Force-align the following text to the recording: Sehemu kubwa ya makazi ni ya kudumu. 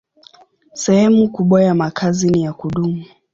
Sehemu 0.73 1.29
kubwa 1.29 1.63
ya 1.63 1.73
makazi 1.75 2.29
ni 2.29 2.43
ya 2.43 2.53
kudumu. 2.53 3.05